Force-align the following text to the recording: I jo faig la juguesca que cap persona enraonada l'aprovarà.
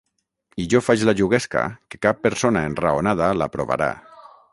I 0.61 0.63
jo 0.73 0.79
faig 0.85 1.03
la 1.09 1.13
juguesca 1.19 1.65
que 1.91 1.99
cap 2.05 2.23
persona 2.29 2.63
enraonada 2.71 3.29
l'aprovarà. 3.43 3.91